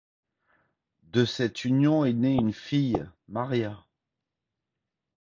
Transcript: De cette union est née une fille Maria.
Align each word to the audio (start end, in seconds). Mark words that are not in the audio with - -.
De 1.11 1.25
cette 1.25 1.63
union 1.63 2.03
est 2.05 2.13
née 2.13 2.33
une 2.33 2.53
fille 2.53 3.07
Maria. 3.27 3.85